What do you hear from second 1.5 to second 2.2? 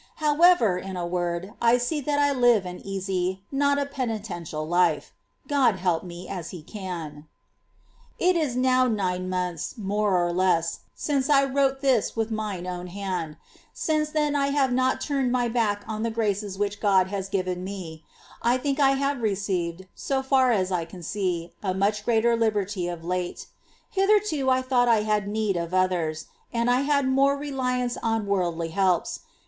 I see that